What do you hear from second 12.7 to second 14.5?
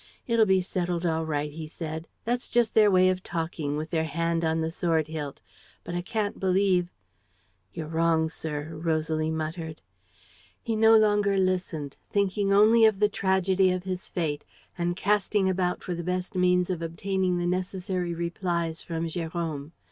of the tragedy of his fate